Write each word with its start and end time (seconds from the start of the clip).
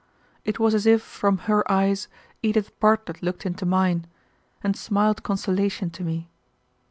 It 0.45 0.57
was 0.57 0.73
as 0.73 0.87
if 0.87 0.99
from 1.03 1.37
her 1.45 1.71
eyes 1.71 2.07
Edith 2.41 2.71
Bartlett 2.79 3.21
looked 3.21 3.45
into 3.45 3.67
mine, 3.67 4.07
and 4.63 4.75
smiled 4.75 5.21
consolation 5.21 5.91
to 5.91 6.03
me. 6.03 6.27